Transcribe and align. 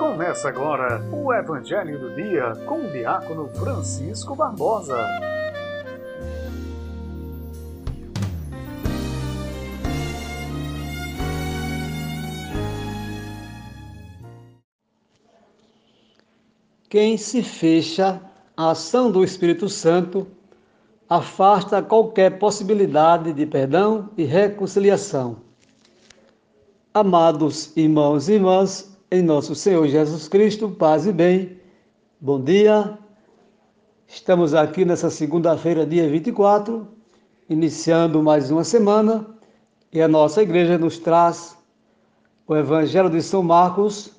Começa 0.00 0.48
agora 0.48 0.98
o 1.12 1.30
Evangelho 1.30 1.98
do 1.98 2.14
Dia 2.14 2.52
com 2.66 2.86
o 2.86 2.90
diácono 2.90 3.48
Francisco 3.50 4.34
Barbosa. 4.34 4.96
Quem 16.88 17.18
se 17.18 17.42
fecha 17.42 18.20
à 18.56 18.70
ação 18.70 19.10
do 19.10 19.22
Espírito 19.22 19.68
Santo 19.68 20.26
afasta 21.08 21.82
qualquer 21.82 22.38
possibilidade 22.38 23.34
de 23.34 23.44
perdão 23.44 24.08
e 24.16 24.24
reconciliação. 24.24 25.49
Amados 26.92 27.70
irmãos 27.76 28.28
e 28.28 28.32
irmãs, 28.32 28.98
em 29.12 29.22
nosso 29.22 29.54
Senhor 29.54 29.86
Jesus 29.86 30.26
Cristo, 30.26 30.68
paz 30.68 31.06
e 31.06 31.12
bem, 31.12 31.56
bom 32.20 32.42
dia. 32.42 32.98
Estamos 34.08 34.54
aqui 34.54 34.84
nessa 34.84 35.08
segunda-feira, 35.08 35.86
dia 35.86 36.08
24, 36.08 36.88
iniciando 37.48 38.20
mais 38.24 38.50
uma 38.50 38.64
semana, 38.64 39.24
e 39.92 40.02
a 40.02 40.08
nossa 40.08 40.42
igreja 40.42 40.78
nos 40.78 40.98
traz 40.98 41.56
o 42.44 42.56
Evangelho 42.56 43.08
de 43.08 43.22
São 43.22 43.44
Marcos, 43.44 44.10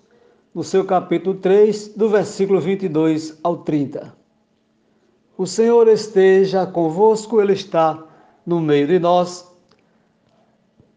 no 0.56 0.64
seu 0.64 0.86
capítulo 0.86 1.36
3, 1.40 1.90
do 1.90 2.08
versículo 2.08 2.62
22 2.62 3.38
ao 3.44 3.58
30. 3.58 4.16
O 5.38 5.46
Senhor 5.46 5.90
esteja 5.90 6.66
convosco, 6.66 7.42
Ele 7.42 7.52
está 7.52 8.02
no 8.46 8.62
meio 8.62 8.88
de 8.88 8.98
nós. 8.98 9.51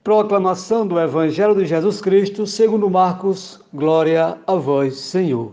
Proclamação 0.05 0.87
do 0.87 1.01
Evangelho 1.01 1.55
de 1.55 1.65
Jesus 1.65 1.99
Cristo, 1.99 2.47
segundo 2.47 2.91
Marcos, 2.91 3.59
glória 3.73 4.37
a 4.47 4.55
vós, 4.55 4.97
Senhor. 4.97 5.53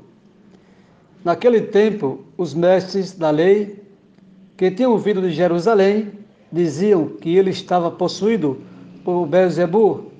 Naquele 1.23 1.61
tempo, 1.61 2.19
os 2.37 2.53
mestres 2.53 3.13
da 3.13 3.29
lei, 3.29 3.81
que 4.57 4.69
tinham 4.69 4.97
vindo 4.97 5.21
de 5.21 5.31
Jerusalém, 5.31 6.11
diziam 6.51 7.07
que 7.07 7.33
ele 7.33 7.51
estava 7.51 7.89
possuído 7.89 8.59
por 9.05 9.25
Beelzebub 9.25 10.11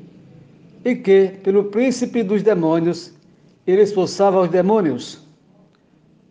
e 0.86 0.96
que, 0.96 1.34
pelo 1.44 1.66
príncipe 1.66 2.24
dos 2.24 2.42
demônios, 2.42 3.14
ele 3.68 3.82
expulsava 3.82 4.40
os 4.40 4.50
demônios. 4.50 5.20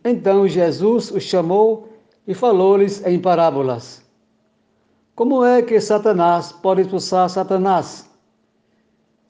Então 0.03 0.49
Jesus 0.49 1.11
os 1.11 1.23
chamou 1.23 1.93
e 2.27 2.33
falou-lhes 2.33 3.05
em 3.05 3.19
parábolas. 3.19 4.03
Como 5.21 5.45
é 5.45 5.61
que 5.61 5.79
Satanás 5.83 6.51
pode 6.51 6.81
expulsar 6.81 7.29
Satanás? 7.29 8.09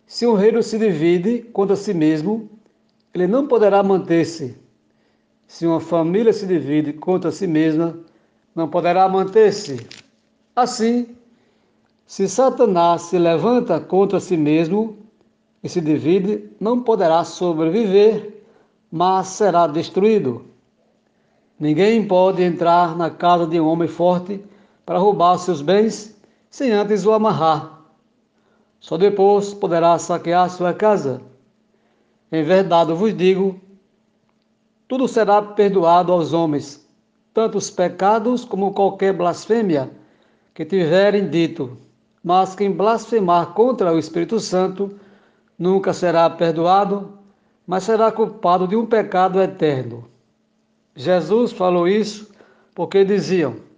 Se 0.07 0.25
um 0.25 0.35
reino 0.35 0.63
se 0.63 0.79
divide 0.79 1.43
contra 1.53 1.75
si 1.75 1.93
mesmo, 1.93 2.49
ele 3.13 3.27
não 3.27 3.49
poderá 3.49 3.83
manter-se. 3.83 4.57
Se 5.49 5.67
uma 5.67 5.81
família 5.81 6.33
se 6.33 6.47
divide 6.47 6.93
contra 6.93 7.33
si 7.33 7.45
mesma, 7.45 7.99
não 8.55 8.69
poderá 8.69 9.09
manter-se. 9.09 9.85
Assim, 10.55 11.09
se 12.07 12.29
Satanás 12.29 13.03
se 13.03 13.19
levanta 13.19 13.81
contra 13.81 14.21
si 14.21 14.37
mesmo 14.37 14.97
e 15.61 15.69
se 15.69 15.81
divide, 15.81 16.53
não 16.61 16.81
poderá 16.81 17.25
sobreviver, 17.25 18.45
mas 18.93 19.27
será 19.27 19.67
destruído. 19.67 20.45
Ninguém 21.59 22.07
pode 22.07 22.45
entrar 22.45 22.97
na 22.97 23.11
casa 23.11 23.45
de 23.45 23.59
um 23.59 23.67
homem 23.67 23.89
forte 23.89 24.41
para 24.91 24.99
roubar 24.99 25.39
seus 25.39 25.63
bens 25.63 26.21
sem 26.51 26.73
antes 26.73 27.07
o 27.07 27.13
amarrar. 27.13 27.81
Só 28.81 28.99
depois 28.99 29.55
poderá 29.55 29.97
saquear 30.01 30.51
sua 30.51 30.75
casa. 30.75 31.23
Em 32.33 32.43
verdade 32.43 32.93
vos 32.93 33.17
digo: 33.17 33.61
tudo 34.89 35.07
será 35.07 35.41
perdoado 35.41 36.11
aos 36.11 36.33
homens, 36.33 36.85
tanto 37.33 37.57
os 37.57 37.71
pecados 37.71 38.45
como 38.45 38.75
qualquer 38.75 39.13
blasfêmia 39.13 39.89
que 40.53 40.65
tiverem 40.65 41.31
dito. 41.31 41.79
Mas 42.21 42.57
quem 42.57 42.73
blasfemar 42.73 43.53
contra 43.53 43.93
o 43.93 43.99
Espírito 43.99 44.41
Santo 44.41 44.99
nunca 45.57 45.93
será 45.93 46.29
perdoado, 46.29 47.17
mas 47.65 47.85
será 47.85 48.11
culpado 48.11 48.67
de 48.67 48.75
um 48.75 48.87
pecado 48.87 49.41
eterno. 49.41 50.09
Jesus 50.97 51.53
falou 51.53 51.87
isso 51.87 52.29
porque 52.75 53.05
diziam: 53.05 53.70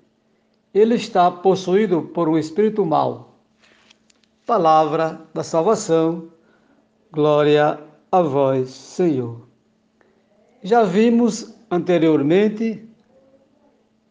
ele 0.74 0.94
está 0.94 1.30
possuído 1.30 2.02
por 2.02 2.28
um 2.28 2.38
espírito 2.38 2.84
mau. 2.84 3.36
Palavra 4.46 5.20
da 5.34 5.42
salvação, 5.42 6.28
glória 7.12 7.78
a 8.10 8.22
vós, 8.22 8.70
Senhor. 8.70 9.42
Já 10.62 10.82
vimos 10.82 11.54
anteriormente 11.70 12.88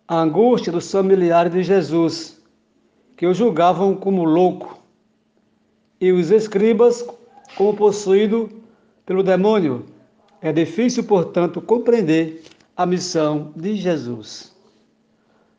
a 0.08 0.22
angústia 0.22 0.72
dos 0.72 0.92
familiares 0.92 1.52
de 1.52 1.64
Jesus, 1.64 2.42
que 3.16 3.26
o 3.26 3.34
julgavam 3.34 3.96
como 3.96 4.24
louco, 4.24 4.80
e 6.00 6.12
os 6.12 6.32
escribas 6.32 7.06
como 7.56 7.76
possuído 7.76 8.50
pelo 9.06 9.24
demônio. 9.24 9.86
É 10.42 10.52
difícil, 10.52 11.04
portanto, 11.04 11.62
compreender 11.62 12.44
a 12.76 12.86
missão 12.86 13.54
de 13.56 13.76
Jesus. 13.76 14.52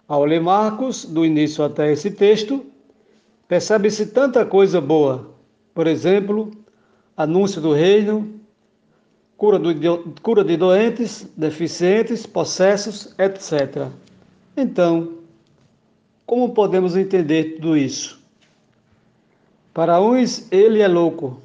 Ao 0.09 0.25
ler 0.25 0.41
Marcos, 0.41 1.05
do 1.05 1.25
início 1.25 1.65
até 1.65 1.93
esse 1.93 2.11
texto, 2.11 2.67
percebe-se 3.47 4.07
tanta 4.07 4.45
coisa 4.45 4.81
boa. 4.81 5.31
Por 5.73 5.87
exemplo, 5.87 6.51
anúncio 7.17 7.61
do 7.61 7.73
reino, 7.73 8.41
cura, 9.37 9.59
do, 9.59 10.15
cura 10.21 10.45
de 10.45 10.57
doentes, 10.57 11.27
deficientes, 11.37 12.27
possessos, 12.27 13.15
etc. 13.19 13.89
Então, 14.57 15.19
como 16.27 16.53
podemos 16.53 16.97
entender 16.97 17.57
tudo 17.57 17.77
isso? 17.77 18.21
Para 19.73 20.01
uns, 20.01 20.51
ele 20.53 20.81
é 20.81 20.89
louco, 20.89 21.41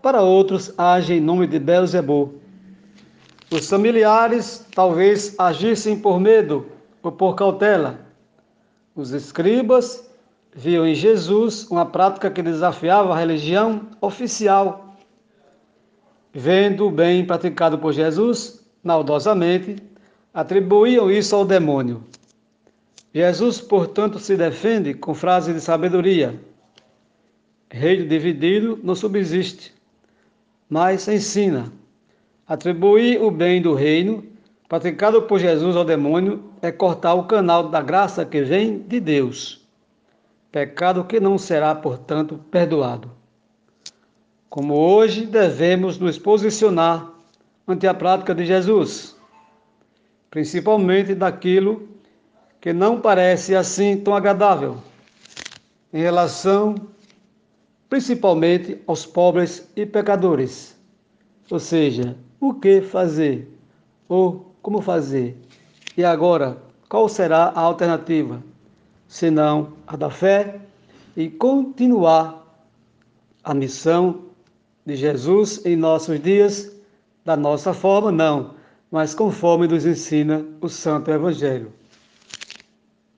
para 0.00 0.22
outros, 0.22 0.72
age 0.78 1.14
em 1.14 1.20
nome 1.20 1.46
de 1.46 1.58
Belzebub. 1.58 2.34
Os 3.50 3.68
familiares 3.68 4.64
talvez 4.74 5.34
agissem 5.38 5.98
por 5.98 6.20
medo 6.20 6.66
por 7.12 7.34
cautela. 7.34 8.00
Os 8.94 9.12
escribas 9.12 10.10
viam 10.54 10.86
em 10.86 10.94
Jesus 10.94 11.66
uma 11.70 11.86
prática 11.86 12.30
que 12.30 12.42
desafiava 12.42 13.12
a 13.12 13.18
religião 13.18 13.88
oficial. 14.00 14.96
Vendo 16.32 16.86
o 16.86 16.90
bem 16.90 17.24
praticado 17.24 17.78
por 17.78 17.92
Jesus, 17.92 18.64
maldosamente, 18.82 19.76
atribuíam 20.32 21.10
isso 21.10 21.34
ao 21.34 21.44
demônio. 21.44 22.04
Jesus, 23.14 23.60
portanto, 23.60 24.18
se 24.18 24.36
defende 24.36 24.92
com 24.94 25.14
frases 25.14 25.54
de 25.54 25.60
sabedoria. 25.60 26.38
Reino 27.70 28.06
dividido 28.06 28.78
não 28.82 28.94
subsiste, 28.94 29.74
mas 30.68 31.08
ensina 31.08 31.72
Atribuir 32.48 33.20
o 33.20 33.28
bem 33.28 33.60
do 33.60 33.74
reino 33.74 34.24
praticado 34.68 35.22
por 35.22 35.38
Jesus 35.38 35.76
ao 35.76 35.84
demônio 35.84 36.44
é 36.60 36.72
cortar 36.72 37.14
o 37.14 37.24
canal 37.24 37.68
da 37.68 37.80
graça 37.80 38.24
que 38.24 38.42
vem 38.42 38.78
de 38.78 38.98
Deus. 39.00 39.64
Pecado 40.50 41.04
que 41.04 41.20
não 41.20 41.38
será, 41.38 41.74
portanto, 41.74 42.40
perdoado. 42.50 43.10
Como 44.48 44.74
hoje 44.74 45.26
devemos 45.26 45.98
nos 45.98 46.18
posicionar 46.18 47.12
ante 47.68 47.86
a 47.86 47.94
prática 47.94 48.34
de 48.34 48.46
Jesus, 48.46 49.16
principalmente 50.30 51.14
daquilo 51.14 51.88
que 52.60 52.72
não 52.72 53.00
parece 53.00 53.54
assim 53.54 53.96
tão 53.96 54.14
agradável, 54.14 54.78
em 55.92 56.00
relação 56.00 56.74
principalmente 57.88 58.80
aos 58.86 59.06
pobres 59.06 59.68
e 59.76 59.86
pecadores, 59.86 60.76
ou 61.50 61.60
seja, 61.60 62.16
o 62.40 62.54
que 62.54 62.80
fazer 62.80 63.48
ou 64.08 64.55
como 64.66 64.80
fazer. 64.80 65.40
E 65.96 66.04
agora, 66.04 66.60
qual 66.88 67.08
será 67.08 67.52
a 67.54 67.60
alternativa? 67.60 68.42
Senão 69.06 69.74
a 69.86 69.94
da 69.94 70.10
fé 70.10 70.60
e 71.16 71.30
continuar 71.30 72.44
a 73.44 73.54
missão 73.54 74.22
de 74.84 74.96
Jesus 74.96 75.64
em 75.64 75.76
nossos 75.76 76.20
dias, 76.20 76.72
da 77.24 77.36
nossa 77.36 77.72
forma, 77.72 78.10
não, 78.10 78.56
mas 78.90 79.14
conforme 79.14 79.68
nos 79.68 79.86
ensina 79.86 80.44
o 80.60 80.68
Santo 80.68 81.12
Evangelho. 81.12 81.72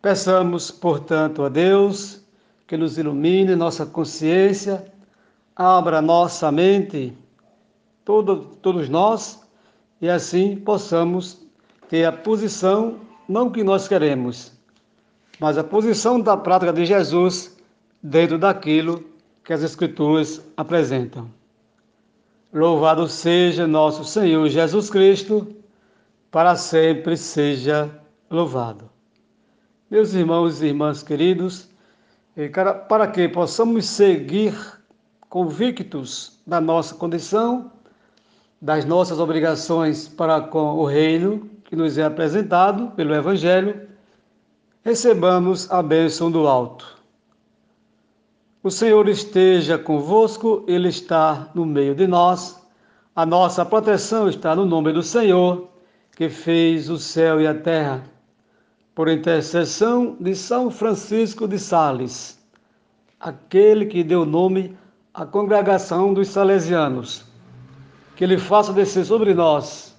Peçamos, 0.03 0.71
portanto, 0.71 1.43
a 1.45 1.49
Deus 1.49 2.21
que 2.67 2.77
nos 2.77 2.99
ilumine 2.99 3.57
nossa 3.57 3.87
consciência, 3.87 4.85
abra 5.57 6.03
nossa 6.03 6.53
mente 6.53 7.17
todo, 8.05 8.37
todos 8.61 8.91
nós, 8.91 9.48
e 10.01 10.09
assim 10.09 10.57
possamos 10.57 11.41
ter 11.89 12.05
a 12.05 12.13
posição, 12.13 13.01
não 13.29 13.51
que 13.51 13.65
nós 13.65 13.89
queremos, 13.89 14.53
mas 15.41 15.59
a 15.59 15.65
posição 15.65 16.21
da 16.21 16.37
prática 16.37 16.73
de 16.73 16.85
Jesus 16.85 17.57
dentro 18.03 18.39
daquilo 18.39 19.05
que 19.45 19.53
as 19.53 19.63
Escrituras 19.63 20.43
apresentam. 20.57 21.31
Louvado 22.53 23.09
seja 23.09 23.67
nosso 23.67 24.05
Senhor 24.05 24.49
Jesus 24.49 24.89
Cristo, 24.91 25.55
para 26.31 26.57
sempre 26.57 27.17
seja 27.17 27.91
louvado. 28.31 28.91
Meus 29.91 30.13
irmãos 30.13 30.63
e 30.63 30.67
irmãs 30.67 31.03
queridos, 31.03 31.69
para 32.89 33.07
que 33.07 33.29
possamos 33.29 33.87
seguir 33.87 34.55
convictos 35.29 36.39
da 36.47 36.61
nossa 36.61 36.95
condição, 36.95 37.73
das 38.61 38.85
nossas 38.85 39.21
obrigações 39.21 40.09
para 40.09 40.41
com 40.41 40.77
o 40.77 40.85
reino 40.85 41.49
que 41.65 41.77
nos 41.77 41.99
é 41.99 42.05
apresentado 42.05 42.89
pelo 42.93 43.15
Evangelho, 43.15 43.89
recebamos 44.83 45.71
a 45.71 45.83
bênção 45.83 46.31
do 46.31 46.47
alto. 46.47 46.99
O 48.63 48.71
Senhor 48.71 49.09
esteja 49.09 49.79
convosco, 49.79 50.65
Ele 50.67 50.89
está 50.89 51.51
no 51.55 51.65
meio 51.65 51.95
de 51.95 52.07
nós. 52.07 52.61
A 53.15 53.25
nossa 53.25 53.65
proteção 53.65 54.29
está 54.29 54.57
no 54.57 54.65
nome 54.65 54.93
do 54.93 55.03
Senhor, 55.03 55.69
que 56.17 56.29
fez 56.29 56.91
o 56.91 56.99
céu 56.99 57.41
e 57.41 57.47
a 57.47 57.55
terra. 57.55 58.03
Por 58.95 59.09
intercessão 59.09 60.17
de 60.19 60.35
São 60.35 60.71
Francisco 60.71 61.47
de 61.47 61.59
Sales, 61.59 62.43
aquele 63.21 63.87
que 63.87 64.03
deu 64.03 64.27
nome 64.27 64.77
à 65.15 65.25
congregação 65.25 66.13
dos 66.13 66.29
Salesianos, 66.29 67.28
que 68.19 68.25
Ele 68.25 68.37
faça 68.37 68.73
descer 68.73 69.05
sobre 69.05 69.33
nós, 69.33 69.97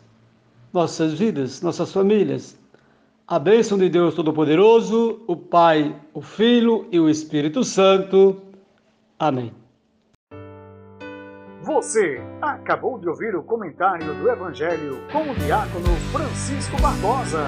nossas 0.74 1.14
vidas, 1.14 1.62
nossas 1.62 1.94
famílias, 1.94 2.60
a 3.26 3.40
bênção 3.40 3.78
de 3.78 3.88
Deus 3.88 4.14
Todo-Poderoso, 4.14 5.22
o 5.26 5.38
Pai, 5.38 5.96
o 6.14 6.22
Filho 6.22 6.86
e 6.92 7.00
o 7.00 7.10
Espírito 7.10 7.64
Santo. 7.64 8.42
Amém. 9.18 9.54
Você 11.62 12.22
acabou 12.42 13.00
de 13.00 13.08
ouvir 13.08 13.38
o 13.38 13.44
comentário 13.44 14.14
do 14.16 14.30
Evangelho 14.30 15.02
com 15.14 15.22
o 15.22 15.36
diácono 15.36 15.96
Francisco 16.12 16.76
Barbosa. 16.82 17.46